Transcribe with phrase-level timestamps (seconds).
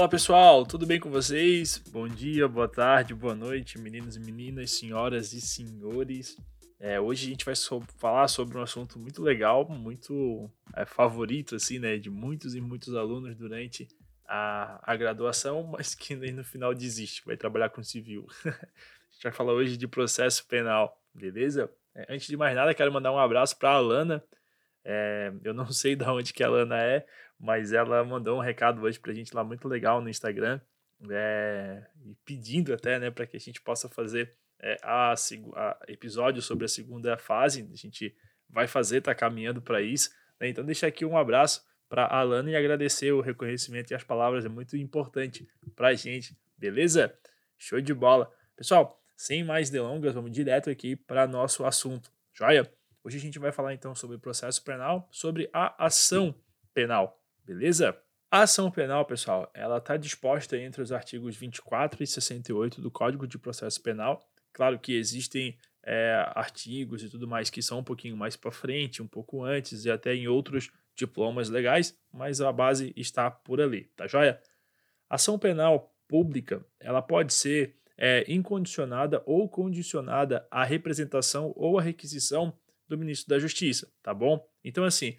[0.00, 1.76] Fala pessoal, tudo bem com vocês?
[1.92, 6.38] Bom dia, boa tarde, boa noite, meninos e meninas, senhoras e senhores.
[6.78, 11.54] É, hoje a gente vai so falar sobre um assunto muito legal, muito é, favorito
[11.54, 13.88] assim, né, de muitos e muitos alunos durante
[14.26, 18.26] a, a graduação, mas que no final desiste, vai trabalhar com civil.
[18.48, 21.70] a gente vai falar hoje de processo penal, beleza?
[21.94, 24.24] É, antes de mais nada, quero mandar um abraço para a Alana.
[24.82, 27.06] É, eu não sei de onde que a Alana é,
[27.40, 30.60] mas ela mandou um recado hoje para a gente lá muito legal no Instagram,
[31.08, 31.82] é,
[32.22, 36.68] pedindo até né, para que a gente possa fazer é, a, a, episódio sobre a
[36.68, 37.66] segunda fase.
[37.72, 38.14] A gente
[38.46, 40.10] vai fazer, está caminhando para isso.
[40.38, 40.50] Né?
[40.50, 44.44] Então, deixar aqui um abraço para a Alana e agradecer o reconhecimento e as palavras,
[44.44, 47.12] é muito importante para a gente, beleza?
[47.56, 48.30] Show de bola.
[48.54, 52.70] Pessoal, sem mais delongas, vamos direto aqui para nosso assunto, joia?
[53.02, 56.34] Hoje a gente vai falar então sobre o processo penal, sobre a ação
[56.74, 57.19] penal
[57.50, 57.98] beleza?
[58.30, 63.26] A ação penal, pessoal, ela está disposta entre os artigos 24 e 68 do Código
[63.26, 64.24] de Processo Penal.
[64.52, 69.02] Claro que existem é, artigos e tudo mais que são um pouquinho mais para frente,
[69.02, 73.90] um pouco antes e até em outros diplomas legais, mas a base está por ali,
[73.96, 74.40] tá joia?
[75.08, 82.56] Ação penal pública, ela pode ser é, incondicionada ou condicionada à representação ou à requisição
[82.86, 84.46] do ministro da Justiça, tá bom?
[84.62, 85.16] Então, assim,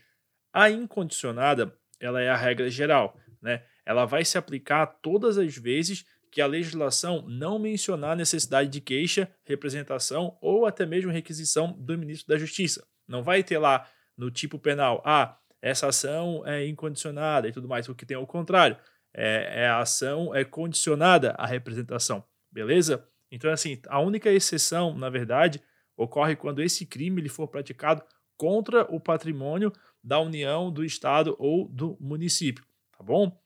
[0.53, 3.63] a incondicionada ela é a regra geral, né?
[3.85, 9.29] Ela vai se aplicar todas as vezes que a legislação não mencionar necessidade de queixa,
[9.43, 12.85] representação ou até mesmo requisição do ministro da Justiça.
[13.07, 17.87] Não vai ter lá no tipo penal, ah, essa ação é incondicionada e tudo mais,
[17.87, 18.77] o que tem ao contrário.
[19.13, 23.05] É, é a ação é condicionada à representação, beleza?
[23.29, 25.61] Então, assim, a única exceção, na verdade,
[25.97, 28.03] ocorre quando esse crime ele for praticado
[28.41, 29.71] contra o patrimônio
[30.03, 32.65] da União, do Estado ou do município,
[32.97, 33.39] tá bom?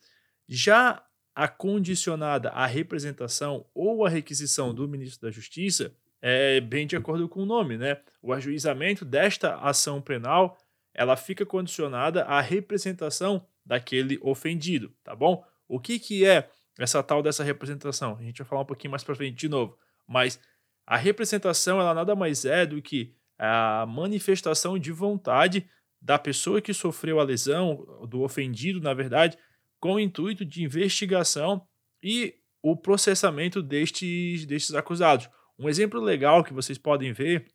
[0.48, 6.96] Já a condicionada à representação ou à requisição do ministro da Justiça é bem de
[6.96, 8.00] acordo com o nome, né?
[8.22, 10.58] O ajuizamento desta ação penal
[10.94, 15.44] ela fica condicionada à representação daquele ofendido, tá bom?
[15.68, 16.50] O que, que é
[16.80, 18.16] essa tal dessa representação?
[18.18, 19.78] A gente vai falar um pouquinho mais para frente de novo,
[20.08, 20.40] mas
[20.88, 25.68] a representação ela nada mais é do que a manifestação de vontade
[26.02, 29.38] da pessoa que sofreu a lesão, do ofendido, na verdade,
[29.80, 31.68] com o intuito de investigação
[32.02, 35.30] e o processamento destes, destes acusados.
[35.58, 37.46] Um exemplo legal que vocês podem ver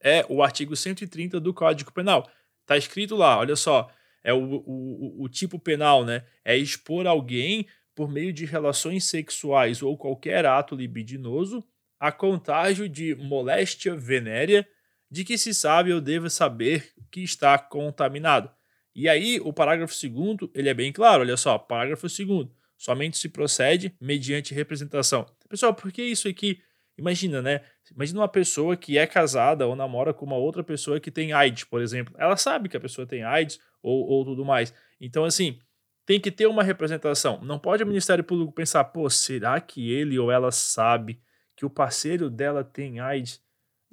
[0.00, 2.28] é o artigo 130 do Código Penal.
[2.62, 3.90] Está escrito lá, olha só,
[4.22, 6.24] é o, o, o tipo penal, né?
[6.44, 11.64] É expor alguém por meio de relações sexuais ou qualquer ato libidinoso
[11.98, 14.68] a contágio de moléstia venérea
[15.10, 18.50] de que se sabe ou deva saber que está contaminado.
[18.94, 23.28] E aí, o parágrafo segundo, ele é bem claro, olha só, parágrafo segundo, somente se
[23.28, 25.26] procede mediante representação.
[25.48, 26.60] Pessoal, por que isso aqui?
[26.98, 27.60] Imagina, né?
[27.94, 31.64] Imagina uma pessoa que é casada ou namora com uma outra pessoa que tem AIDS,
[31.64, 32.14] por exemplo.
[32.18, 34.72] Ela sabe que a pessoa tem AIDS ou, ou tudo mais.
[34.98, 35.60] Então, assim,
[36.06, 37.40] tem que ter uma representação.
[37.42, 41.20] Não pode o Ministério Público pensar, pô, será que ele ou ela sabe
[41.54, 43.42] que o parceiro dela tem AIDS?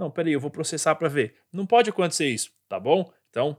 [0.04, 1.36] Não, peraí, eu vou processar para ver.
[1.52, 3.10] Não pode acontecer isso, tá bom?
[3.30, 3.58] Então,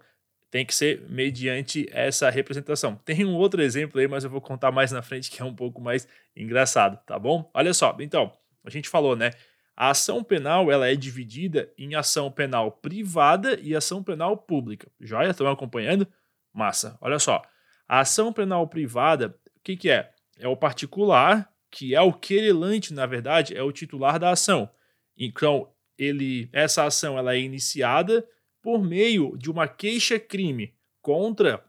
[0.50, 2.97] tem que ser mediante essa representação.
[2.97, 5.54] Tem um outro exemplo aí, mas eu vou contar mais na frente que é um
[5.54, 6.06] pouco mais
[6.37, 7.50] engraçado, tá bom?
[7.54, 8.31] Olha só, então,
[8.62, 9.31] a gente falou, né?
[9.75, 14.87] A ação penal ela é dividida em ação penal privada e ação penal pública.
[15.00, 16.06] Já estão acompanhando?
[16.53, 16.99] Massa.
[17.00, 17.41] Olha só.
[17.88, 20.12] A ação penal privada, o que, que é?
[20.38, 24.69] É o particular, que é o querelante, na verdade, é o titular da ação.
[25.16, 28.27] Então, ele, essa ação ela é iniciada
[28.62, 31.65] por meio de uma queixa-crime contra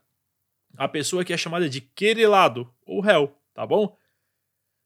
[0.76, 3.96] a pessoa que é chamada de querelado ou réu, tá bom?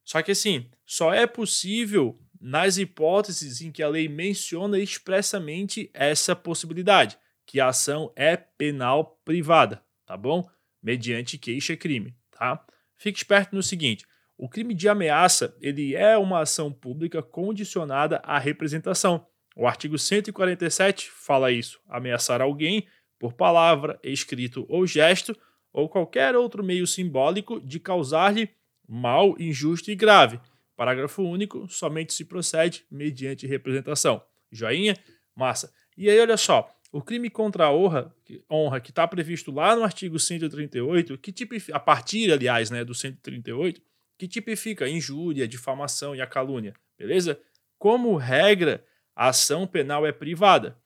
[0.04, 6.34] Só que assim, só é possível nas hipóteses em que a lei menciona expressamente essa
[6.34, 10.48] possibilidade, que a ação é penal privada, tá bom?
[10.82, 12.64] Mediante queixa-crime, tá?
[12.96, 14.06] Fique esperto no seguinte,
[14.36, 19.26] o crime de ameaça, ele é uma ação pública condicionada à representação.
[19.60, 22.86] O artigo 147 fala isso: ameaçar alguém
[23.18, 25.36] por palavra, escrito ou gesto,
[25.70, 28.48] ou qualquer outro meio simbólico de causar-lhe
[28.88, 30.40] mal, injusto e grave.
[30.74, 34.22] Parágrafo único, somente se procede mediante representação.
[34.50, 34.96] Joinha?
[35.36, 35.70] Massa.
[35.94, 38.16] E aí, olha só, o crime contra a honra,
[38.50, 42.94] honra que está previsto lá no artigo 138, que tipifica, a partir, aliás, né, do
[42.94, 43.82] 138,
[44.16, 47.38] que tipifica injúria, difamação e a calúnia, beleza?
[47.78, 48.82] Como regra,
[49.20, 50.78] a ação penal é privada,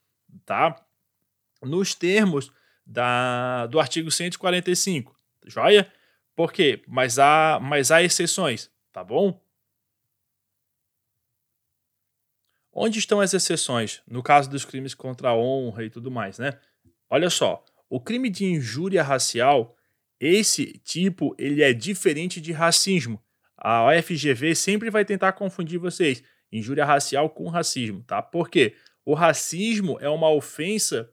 [0.45, 0.85] tá?
[1.63, 2.51] Nos termos
[2.85, 5.17] da, do artigo 145,
[5.47, 5.89] joia?
[6.35, 6.83] Por quê?
[6.89, 9.41] Mas há, mas há exceções, tá bom?
[12.73, 14.03] Onde estão as exceções?
[14.05, 16.59] No caso dos crimes contra a honra e tudo mais, né?
[17.09, 19.77] Olha só, o crime de injúria racial,
[20.19, 23.23] esse tipo, ele é diferente de racismo.
[23.57, 26.21] A OFGV sempre vai tentar confundir vocês,
[26.59, 28.23] injúria racial com racismo, tá?
[28.23, 28.75] Por quê?
[29.05, 31.11] O racismo é uma ofensa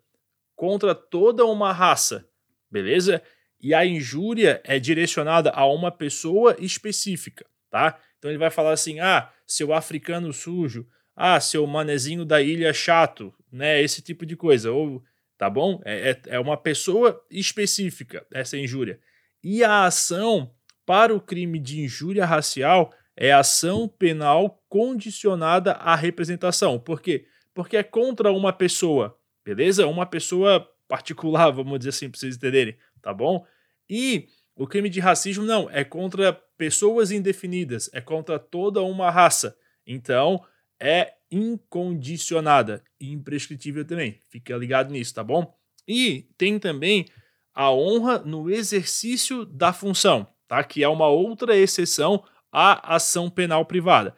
[0.56, 2.28] contra toda uma raça,
[2.70, 3.22] beleza?
[3.60, 8.00] E a injúria é direcionada a uma pessoa específica, tá?
[8.18, 13.34] Então ele vai falar assim: "Ah, seu africano sujo, ah, seu manezinho da ilha chato,
[13.52, 13.82] né?
[13.82, 14.72] Esse tipo de coisa.
[14.72, 15.04] Ou,
[15.38, 15.82] tá bom?
[15.84, 19.00] É, é, é uma pessoa específica essa injúria.
[19.44, 20.52] E a ação
[20.86, 26.80] para o crime de injúria racial é ação penal condicionada à representação.
[26.80, 27.28] Por quê?
[27.54, 29.16] Porque é contra uma pessoa,
[29.46, 29.86] beleza?
[29.86, 33.46] Uma pessoa particular, vamos dizer assim, para vocês entenderem, tá bom?
[33.88, 39.56] E o crime de racismo não, é contra pessoas indefinidas, é contra toda uma raça.
[39.86, 40.44] Então,
[40.80, 44.20] é incondicionada imprescritível também.
[44.30, 45.56] Fica ligado nisso, tá bom?
[45.88, 47.06] E tem também
[47.54, 50.64] a honra no exercício da função, tá?
[50.64, 54.16] Que é uma outra exceção à ação penal privada.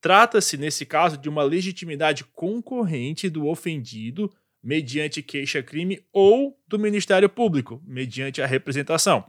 [0.00, 4.32] Trata-se, nesse caso, de uma legitimidade concorrente do ofendido
[4.62, 9.24] mediante queixa-crime ou do Ministério Público, mediante a representação.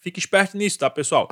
[0.00, 1.28] Fique esperto nisso, tá, pessoal?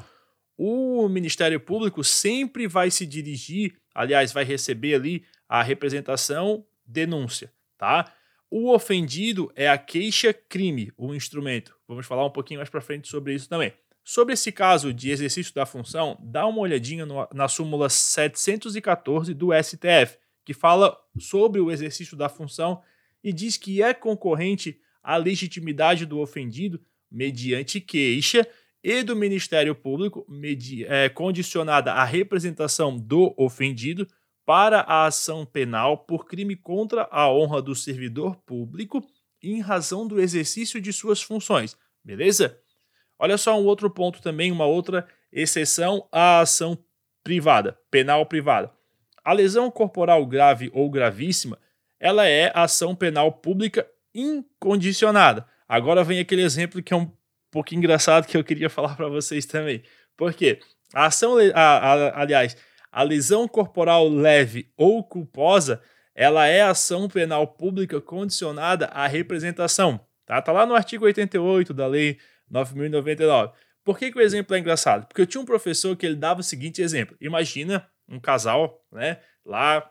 [0.57, 8.13] O Ministério Público sempre vai se dirigir aliás, vai receber ali a representação denúncia, tá?
[8.51, 11.77] O ofendido é a queixa-crime, o instrumento.
[11.87, 13.73] Vamos falar um pouquinho mais para frente sobre isso também.
[14.11, 19.51] Sobre esse caso de exercício da função, dá uma olhadinha no, na súmula 714 do
[19.53, 20.17] STF,
[20.47, 22.81] que fala sobre o exercício da função
[23.23, 28.49] e diz que é concorrente à legitimidade do ofendido mediante queixa
[28.83, 30.27] e do Ministério Público,
[30.87, 34.09] é, condicionada à representação do ofendido
[34.47, 39.07] para a ação penal por crime contra a honra do servidor público
[39.43, 41.77] em razão do exercício de suas funções.
[42.03, 42.59] Beleza?
[43.19, 46.79] Olha só um outro ponto também, uma outra exceção à ação
[47.25, 48.71] privada, penal privada.
[49.25, 51.59] A lesão corporal grave ou gravíssima,
[52.01, 55.47] ela é ação penal pública incondicionada.
[55.69, 57.11] Agora vem aquele exemplo que é um
[57.51, 59.83] pouquinho engraçado que eu queria falar para vocês também.
[60.17, 60.61] Por quê?
[60.95, 62.57] A ação, a, a, aliás,
[62.91, 65.83] a lesão corporal leve ou culposa,
[66.15, 70.01] ela é ação penal pública condicionada à representação.
[70.25, 70.41] Tá?
[70.43, 72.19] tá lá no artigo 88 da Lei
[72.53, 73.53] 9.099.
[73.85, 75.07] Por que, que o exemplo é engraçado?
[75.07, 77.17] Porque eu tinha um professor que ele dava o seguinte exemplo.
[77.21, 79.21] Imagina um casal, né?
[79.45, 79.91] Lá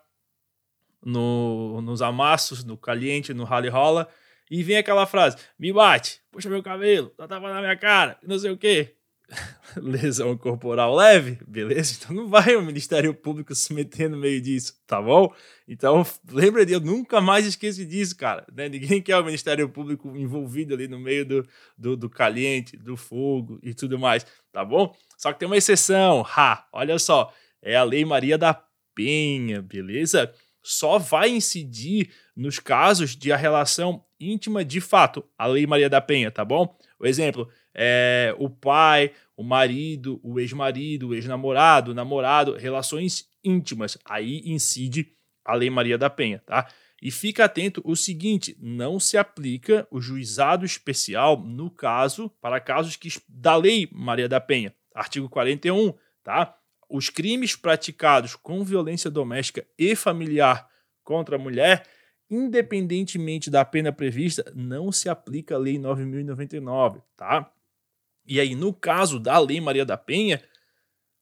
[1.04, 4.08] no, nos amassos, no caliente, no rally rola,
[4.50, 8.38] e vem aquela frase: me bate, puxa meu cabelo, tá tava na minha cara, não
[8.38, 8.97] sei o quê.
[9.76, 11.98] Lesão corporal leve, beleza?
[11.98, 15.34] Então não vai o Ministério Público se meter no meio disso, tá bom?
[15.68, 18.46] Então lembra de eu nunca mais esqueci disso, cara.
[18.54, 18.70] Né?
[18.70, 21.48] Ninguém quer o Ministério Público envolvido ali no meio do,
[21.78, 24.96] do, do caliente, do fogo e tudo mais, tá bom?
[25.18, 28.54] Só que tem uma exceção, ha, olha só, é a Lei Maria da
[28.96, 30.34] Penha, beleza?
[30.64, 36.02] Só vai incidir nos casos de a relação íntima de fato, a Lei Maria da
[36.02, 36.78] Penha, tá bom?
[37.00, 37.48] O exemplo
[37.78, 43.98] é o pai, o marido, o ex-marido, o ex-namorado, namorado, relações íntimas.
[44.04, 45.14] Aí incide
[45.46, 46.68] a Lei Maria da Penha, tá?
[47.00, 52.96] E fica atento o seguinte, não se aplica o juizado especial no caso para casos
[52.96, 55.94] que da Lei Maria da Penha, artigo 41,
[56.24, 56.58] tá?
[56.90, 60.68] Os crimes praticados com violência doméstica e familiar
[61.04, 61.84] contra a mulher
[62.30, 67.50] independentemente da pena prevista, não se aplica a Lei 9099, tá?
[68.28, 70.42] E aí, no caso da Lei Maria da Penha,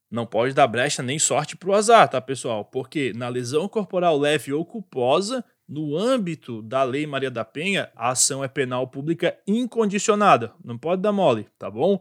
[0.10, 2.66] não pode dar brecha nem sorte para o azar, tá, pessoal?
[2.66, 8.10] Porque na lesão corporal leve ou culposa, no âmbito da Lei Maria da Penha, a
[8.10, 10.54] ação é penal pública incondicionada.
[10.64, 12.00] Não pode dar mole, tá bom?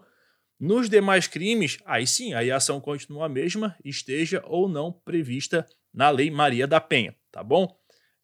[0.61, 5.67] Nos demais crimes, aí sim, aí a ação continua a mesma, esteja ou não prevista
[5.93, 7.65] na Lei Maria da Penha, tá bom?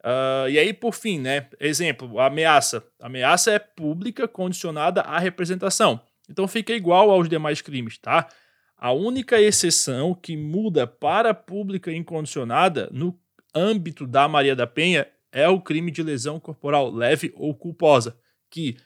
[0.04, 1.48] Uh, e aí, por fim, né?
[1.58, 2.82] Exemplo, ameaça.
[2.98, 6.00] Ameaça é pública condicionada à representação.
[6.30, 8.28] Então fica igual aos demais crimes, tá?
[8.76, 13.18] A única exceção que muda para pública incondicionada no
[13.54, 18.16] âmbito da Maria da Penha é o crime de lesão corporal leve ou culposa,
[18.48, 18.76] que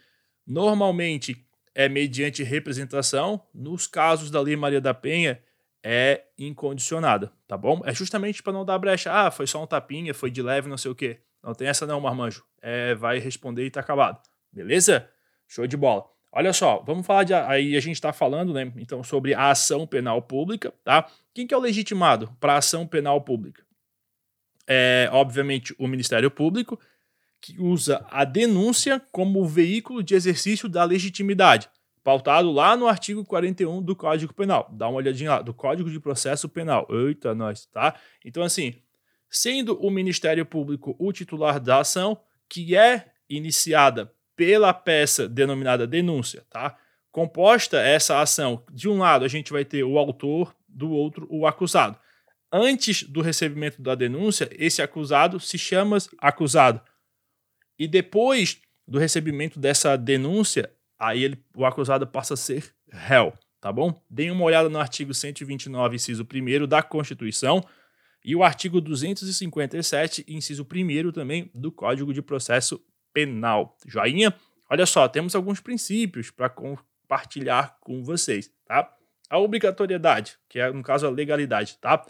[0.47, 3.41] normalmente é mediante representação.
[3.55, 5.41] Nos casos da Lei Maria da Penha,
[5.87, 7.83] é incondicionada, tá bom?
[7.85, 9.13] É justamente para não dar brecha.
[9.13, 11.21] Ah, foi só um tapinha, foi de leve, não sei o quê.
[11.43, 12.43] Não tem essa não, marmanjo.
[12.63, 14.19] É, vai responder e tá acabado.
[14.51, 15.11] Beleza?
[15.47, 16.14] Show de bola.
[16.37, 17.33] Olha só, vamos falar de.
[17.33, 18.73] Aí a gente está falando, né?
[18.77, 21.07] Então, sobre a ação penal pública, tá?
[21.33, 23.63] Quem que é o legitimado para a ação penal pública?
[24.67, 26.81] É, obviamente, o Ministério Público,
[27.41, 31.69] que usa a denúncia como veículo de exercício da legitimidade,
[32.03, 34.69] pautado lá no artigo 41 do Código Penal.
[34.73, 36.85] Dá uma olhadinha lá, do Código de Processo Penal.
[36.91, 37.95] Eita, nós, tá?
[38.25, 38.75] Então, assim,
[39.31, 46.45] sendo o Ministério Público o titular da ação, que é iniciada pela peça denominada denúncia,
[46.51, 46.77] tá?
[47.11, 51.47] Composta essa ação, de um lado a gente vai ter o autor, do outro o
[51.47, 51.99] acusado.
[52.53, 56.81] Antes do recebimento da denúncia, esse acusado se chama acusado.
[57.79, 63.73] E depois do recebimento dessa denúncia, aí ele, o acusado passa a ser réu, tá
[63.73, 64.01] bom?
[64.09, 67.65] Deem uma olhada no artigo 129, inciso 1 da Constituição
[68.25, 72.81] e o artigo 257, inciso 1 também do Código de Processo
[73.15, 73.75] penal.
[73.87, 74.35] Joinha?
[74.69, 78.93] Olha só, temos alguns princípios para compartilhar com vocês, tá?
[79.31, 82.05] A obrigatoriedade, que é no caso a legalidade, tá?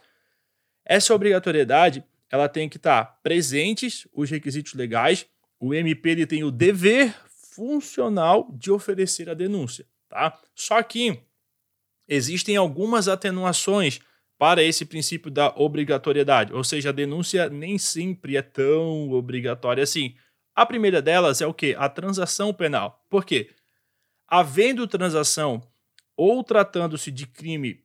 [0.85, 5.27] Essa obrigatoriedade, ela tem que estar tá presentes os requisitos legais.
[5.61, 7.15] O MP ele tem o dever
[7.55, 10.37] funcional de oferecer a denúncia, tá?
[10.55, 11.21] Só que
[12.09, 14.01] existem algumas atenuações
[14.37, 20.15] para esse princípio da obrigatoriedade, ou seja, a denúncia nem sempre é tão obrigatória assim.
[20.55, 21.75] A primeira delas é o que?
[21.79, 23.05] A transação penal.
[23.11, 23.51] Por quê?
[24.27, 25.63] Havendo transação
[26.17, 27.83] ou tratando-se de crime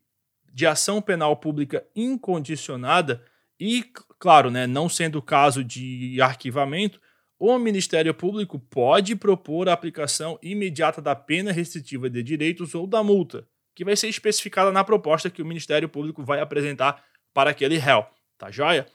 [0.54, 3.24] de ação penal pública incondicionada
[3.60, 3.84] e,
[4.20, 7.00] claro, né, não sendo caso de arquivamento,
[7.38, 13.02] o Ministério Público pode propor a aplicação imediata da pena restritiva de direitos ou da
[13.02, 17.78] multa, que vai ser especificada na proposta que o Ministério Público vai apresentar para aquele
[17.78, 18.06] réu,
[18.38, 18.86] tá joia?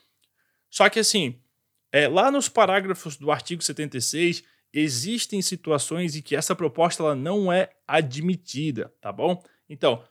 [0.69, 1.40] Só que assim,
[1.94, 7.52] é, lá nos parágrafos do artigo 76, existem situações em que essa proposta ela não
[7.52, 9.40] é admitida, tá bom?
[9.68, 10.02] Então,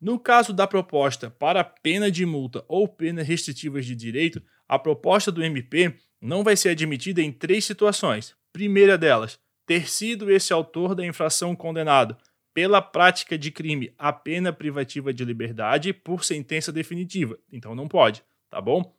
[0.00, 5.32] no caso da proposta para pena de multa ou pena restritivas de direito, a proposta
[5.32, 8.36] do MP não vai ser admitida em três situações.
[8.52, 12.16] Primeira delas, ter sido esse autor da infração condenado
[12.54, 17.36] pela prática de crime a pena privativa de liberdade por sentença definitiva.
[17.50, 18.94] Então não pode, tá bom?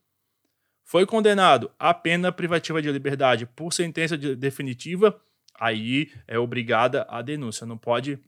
[0.83, 5.19] Foi condenado à pena privativa de liberdade por sentença de definitiva,
[5.55, 7.65] aí é obrigada a denúncia.
[7.65, 8.19] Não pode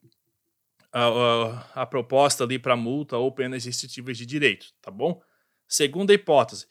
[0.91, 5.21] a, a, a proposta ali para multa ou penas restritivas de direito, tá bom?
[5.67, 6.67] Segunda hipótese,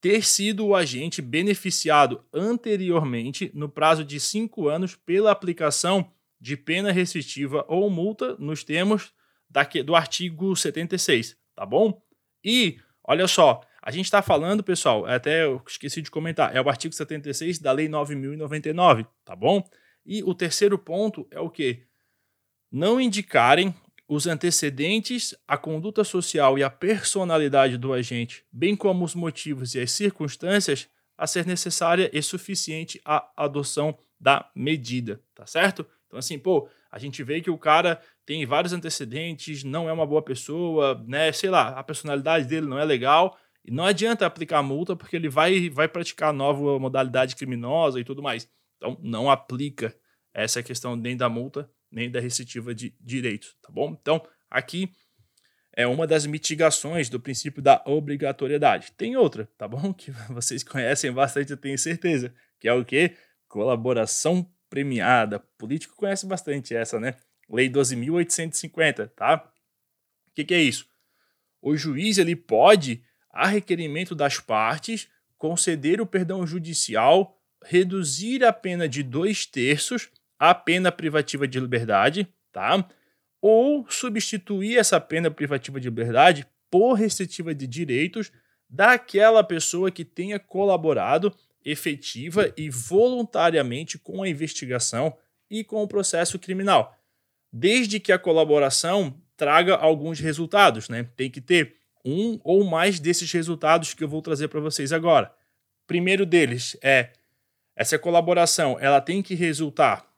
[0.00, 6.92] ter sido o agente beneficiado anteriormente no prazo de cinco anos pela aplicação de pena
[6.92, 9.12] restritiva ou multa nos termos
[9.84, 12.00] do artigo 76, tá bom?
[12.44, 16.68] E, olha só, a gente está falando, pessoal, até eu esqueci de comentar, é o
[16.68, 19.66] artigo 76 da Lei 9.099, tá bom?
[20.04, 21.84] E o terceiro ponto é o que?
[22.70, 23.74] Não indicarem
[24.06, 29.80] os antecedentes, a conduta social e a personalidade do agente, bem como os motivos e
[29.80, 35.86] as circunstâncias, a ser necessária e suficiente a adoção da medida, tá certo?
[36.06, 40.06] Então, assim, pô, a gente vê que o cara tem vários antecedentes, não é uma
[40.06, 41.32] boa pessoa, né?
[41.32, 45.28] Sei lá, a personalidade dele não é legal, e não adianta aplicar multa porque ele
[45.28, 48.48] vai, vai praticar nova modalidade criminosa e tudo mais.
[48.76, 49.94] Então, não aplica
[50.32, 53.96] essa questão nem da multa, nem da restritiva de direitos, tá bom?
[54.00, 54.90] Então, aqui
[55.72, 58.92] é uma das mitigações do princípio da obrigatoriedade.
[58.92, 59.92] Tem outra, tá bom?
[59.94, 63.16] Que vocês conhecem bastante, eu tenho certeza, que é o que?
[63.48, 65.36] Colaboração premiada.
[65.36, 67.14] O político conhece bastante essa, né?
[67.48, 69.50] Lei 12.850, tá?
[70.28, 70.86] O que, que é isso?
[71.60, 78.88] O juiz ele pode a requerimento das partes, conceder o perdão judicial, reduzir a pena
[78.88, 82.88] de dois terços a pena privativa de liberdade, tá?
[83.40, 88.30] Ou substituir essa pena privativa de liberdade por restritiva de direitos
[88.68, 95.16] daquela pessoa que tenha colaborado efetiva e voluntariamente com a investigação
[95.50, 96.96] e com o processo criminal,
[97.52, 101.08] desde que a colaboração traga alguns resultados, né?
[101.16, 101.77] Tem que ter
[102.08, 105.32] um ou mais desses resultados que eu vou trazer para vocês agora.
[105.86, 107.10] Primeiro deles é
[107.76, 110.08] essa colaboração, ela tem que resultar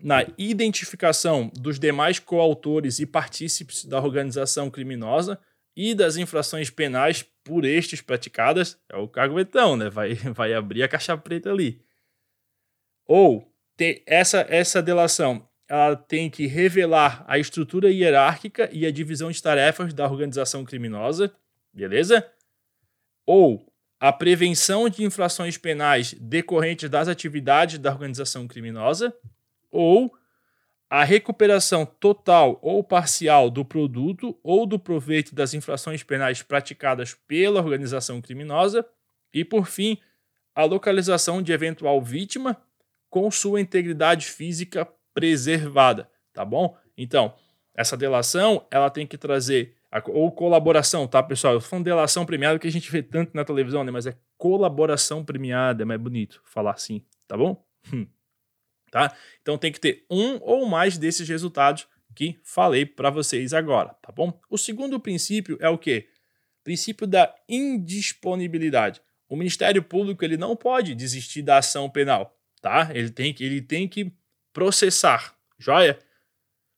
[0.00, 5.38] na identificação dos demais coautores e partícipes da organização criminosa
[5.76, 8.78] e das infrações penais por estes praticadas.
[8.88, 9.90] É o caguetão, né?
[9.90, 11.80] Vai, vai abrir a caixa preta ali.
[13.06, 19.30] Ou ter essa, essa delação ela tem que revelar a estrutura hierárquica e a divisão
[19.30, 21.34] de tarefas da organização criminosa,
[21.72, 22.26] beleza?
[23.26, 29.14] Ou a prevenção de infrações penais decorrentes das atividades da organização criminosa,
[29.70, 30.14] ou
[30.90, 37.60] a recuperação total ou parcial do produto ou do proveito das infrações penais praticadas pela
[37.60, 38.86] organização criminosa
[39.32, 39.98] e, por fim,
[40.54, 42.56] a localização de eventual vítima
[43.10, 46.76] com sua integridade física preservada, tá bom?
[46.98, 47.34] Então,
[47.74, 51.54] essa delação, ela tem que trazer a, ou colaboração, tá, pessoal?
[51.54, 53.92] Eu tô falando delação premiada que a gente vê tanto na televisão, né?
[53.92, 57.64] Mas é colaboração premiada, é mais bonito falar assim, tá bom?
[57.92, 58.06] Hum.
[58.90, 59.12] Tá?
[59.42, 64.12] Então tem que ter um ou mais desses resultados que falei para vocês agora, tá
[64.12, 64.38] bom?
[64.48, 66.08] O segundo princípio é o quê?
[66.62, 69.02] Princípio da indisponibilidade.
[69.28, 72.90] O Ministério Público ele não pode desistir da ação penal, tá?
[72.94, 74.12] Ele tem que, ele tem que
[74.54, 75.98] processar, joia?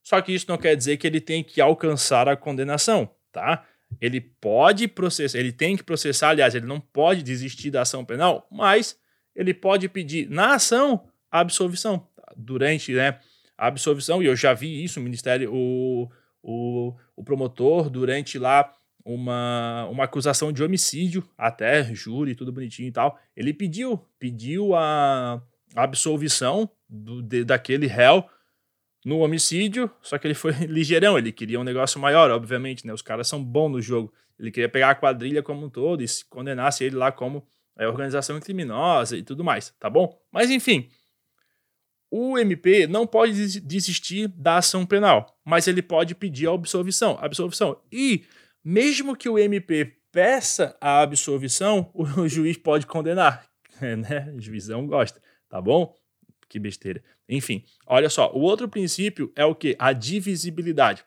[0.03, 3.65] Só que isso não quer dizer que ele tem que alcançar a condenação, tá?
[4.01, 8.45] Ele pode processar, ele tem que processar, aliás, ele não pode desistir da ação penal,
[8.51, 8.99] mas
[9.35, 12.05] ele pode pedir na ação a absolvição.
[12.35, 13.19] Durante né,
[13.57, 16.09] a absolvição, e eu já vi isso, o Ministério, o,
[16.43, 18.73] o, o promotor, durante lá
[19.05, 25.41] uma, uma acusação de homicídio, até júri, tudo bonitinho e tal, ele pediu, pediu a
[25.83, 28.27] absolvição do, de, daquele réu
[29.05, 32.93] no homicídio, só que ele foi ligeirão, ele queria um negócio maior, obviamente, né?
[32.93, 34.13] Os caras são bons no jogo.
[34.39, 37.45] Ele queria pegar a quadrilha como um todo e se condenasse ele lá como
[37.77, 40.19] é, organização criminosa e tudo mais, tá bom?
[40.31, 40.89] Mas enfim,
[42.09, 47.17] o MP não pode desistir da ação penal, mas ele pode pedir a absolvição.
[47.21, 47.79] Absolvição.
[47.91, 48.25] E
[48.63, 53.45] mesmo que o MP peça a absolvição, o juiz pode condenar.
[53.97, 54.33] Né?
[54.37, 55.95] Juizão gosta, tá bom?
[56.49, 57.03] Que besteira.
[57.27, 59.75] Enfim, olha só, o outro princípio é o que?
[59.77, 61.03] A divisibilidade,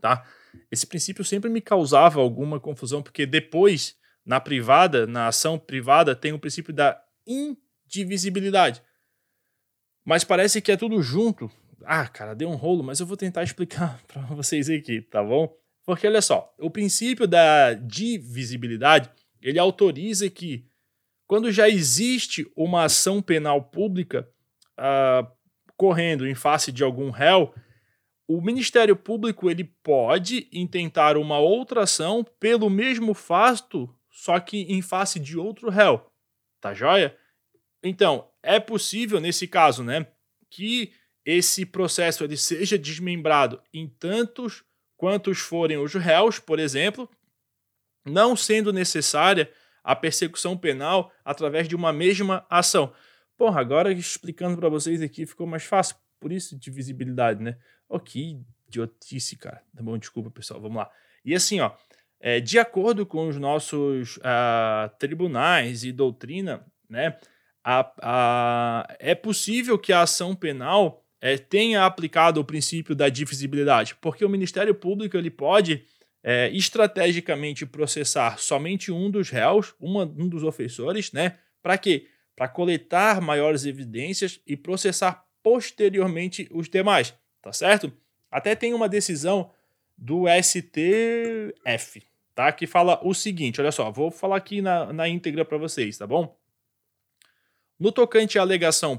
[0.00, 0.26] tá?
[0.70, 6.32] Esse princípio sempre me causava alguma confusão, porque depois, na privada, na ação privada, tem
[6.32, 8.82] o princípio da indivisibilidade.
[10.04, 11.50] Mas parece que é tudo junto.
[11.84, 15.56] Ah, cara, deu um rolo, mas eu vou tentar explicar para vocês aqui, tá bom?
[15.84, 20.64] Porque olha só, o princípio da divisibilidade, ele autoriza que
[21.32, 24.28] quando já existe uma ação penal pública
[24.78, 25.26] uh,
[25.78, 27.54] correndo em face de algum réu,
[28.28, 34.82] o Ministério Público ele pode intentar uma outra ação pelo mesmo fato, só que em
[34.82, 36.06] face de outro réu.
[36.60, 37.16] Tá joia?
[37.82, 40.06] Então, é possível, nesse caso, né,
[40.50, 40.92] que
[41.24, 44.62] esse processo ele seja desmembrado em tantos
[44.98, 47.08] quantos forem os réus, por exemplo,
[48.04, 49.50] não sendo necessária
[49.82, 52.92] a persecução penal através de uma mesma ação.
[53.36, 57.56] Porra, agora explicando para vocês aqui ficou mais fácil, por isso de visibilidade, né?
[57.88, 59.62] Oh, que idiotice, cara.
[59.76, 60.90] Tá bom, desculpa, pessoal, vamos lá.
[61.24, 61.72] E assim, ó,
[62.20, 67.18] é, de acordo com os nossos uh, tribunais e doutrina, né,
[67.64, 73.94] a, a, é possível que a ação penal é, tenha aplicado o princípio da divisibilidade,
[74.00, 75.84] porque o Ministério Público ele pode
[76.22, 81.38] é, estrategicamente processar somente um dos réus, uma, um dos ofensores, né?
[81.62, 82.08] Para quê?
[82.36, 87.92] Para coletar maiores evidências e processar posteriormente os demais, tá certo?
[88.30, 89.50] Até tem uma decisão
[89.98, 92.02] do STF,
[92.34, 92.52] tá?
[92.52, 96.06] Que fala o seguinte, olha só, vou falar aqui na, na íntegra para vocês, tá
[96.06, 96.36] bom?
[97.78, 98.96] No tocante à alegação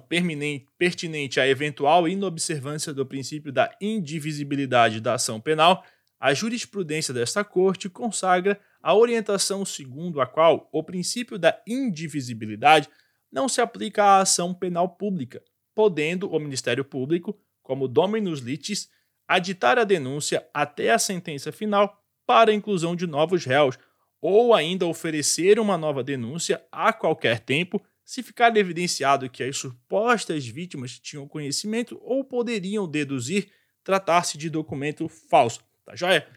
[0.77, 5.85] pertinente à eventual inobservância do princípio da indivisibilidade da ação penal,
[6.23, 12.87] a jurisprudência desta Corte consagra a orientação segundo a qual o princípio da indivisibilidade
[13.29, 15.43] não se aplica à ação penal pública,
[15.75, 18.87] podendo o Ministério Público, como dominus litis,
[19.27, 23.77] aditar a denúncia até a sentença final para a inclusão de novos réus,
[24.21, 30.47] ou ainda oferecer uma nova denúncia a qualquer tempo se ficar evidenciado que as supostas
[30.47, 33.51] vítimas tinham conhecimento ou poderiam deduzir
[33.83, 36.27] tratar-se de documento falso, tá joia?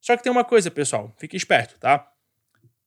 [0.00, 2.10] Só que tem uma coisa, pessoal, fique esperto, tá?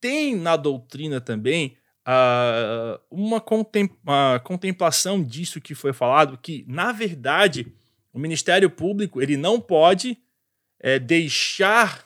[0.02, 6.92] Tem na doutrina também uh, uma, contem uma contemplação disso que foi falado, que, na
[6.92, 7.72] verdade,
[8.12, 10.18] o Ministério Público ele não pode
[10.80, 12.06] é, deixar,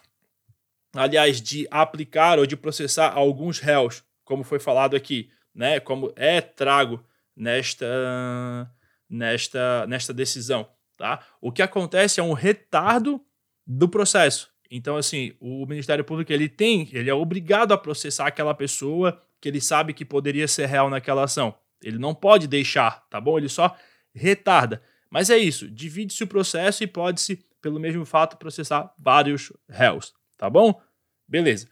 [0.93, 6.39] aliás, de aplicar ou de processar alguns réus, como foi falado aqui né, como é
[6.39, 7.03] trago
[7.35, 8.71] nesta,
[9.09, 10.69] nesta, nesta decisão.
[10.95, 11.25] Tá?
[11.41, 13.19] O que acontece é um retardo
[13.67, 14.49] do processo.
[14.71, 19.49] Então, assim, o Ministério Público ele tem, ele é obrigado a processar aquela pessoa que
[19.49, 21.53] ele sabe que poderia ser real naquela ação.
[21.83, 23.37] Ele não pode deixar, tá bom?
[23.37, 23.75] Ele só
[24.13, 24.81] retarda.
[25.09, 30.49] Mas é isso, divide-se o processo e pode-se, pelo mesmo fato, processar vários réus, tá
[30.49, 30.81] bom?
[31.27, 31.67] Beleza.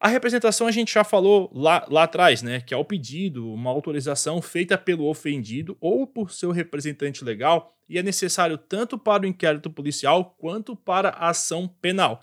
[0.00, 2.60] A representação a gente já falou lá, lá atrás, né?
[2.60, 7.98] Que é o pedido, uma autorização feita pelo ofendido ou por seu representante legal e
[7.98, 12.22] é necessário tanto para o inquérito policial quanto para a ação penal.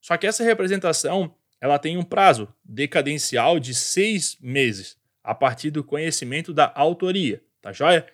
[0.00, 5.82] Só que essa representação ela tem um prazo decadencial de seis meses a partir do
[5.82, 8.06] conhecimento da autoria, tá joia?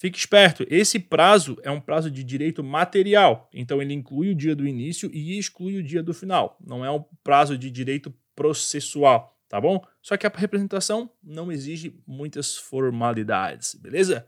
[0.00, 4.56] Fique esperto, esse prazo é um prazo de direito material, então ele inclui o dia
[4.56, 6.56] do início e exclui o dia do final.
[6.58, 9.84] Não é um prazo de direito processual, tá bom?
[10.00, 14.26] Só que a representação não exige muitas formalidades, beleza?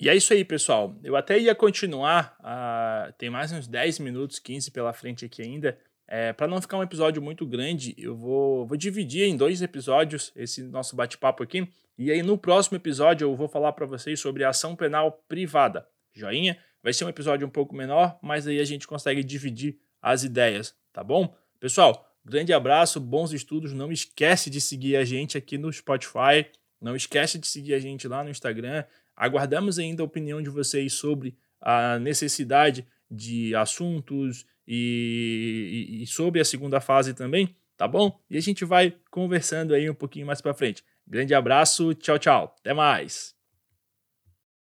[0.00, 0.98] E é isso aí, pessoal.
[1.04, 5.78] Eu até ia continuar, uh, tem mais uns 10 minutos, 15 pela frente aqui ainda,
[6.10, 10.32] é, para não ficar um episódio muito grande, eu vou, vou dividir em dois episódios
[10.34, 11.68] esse nosso bate-papo aqui.
[11.98, 15.86] E aí no próximo episódio eu vou falar para vocês sobre ação penal privada.
[16.14, 16.58] Joinha?
[16.82, 20.74] Vai ser um episódio um pouco menor, mas aí a gente consegue dividir as ideias,
[20.94, 21.36] tá bom?
[21.60, 23.74] Pessoal, grande abraço, bons estudos.
[23.74, 26.46] Não esquece de seguir a gente aqui no Spotify.
[26.80, 28.84] Não esquece de seguir a gente lá no Instagram.
[29.14, 36.44] Aguardamos ainda a opinião de vocês sobre a necessidade de assuntos e, e, sobre a
[36.44, 38.20] segunda fase também, tá bom?
[38.28, 40.84] E a gente vai conversando aí um pouquinho mais para frente.
[41.06, 42.54] Grande abraço, tchau, tchau.
[42.60, 43.37] Até mais.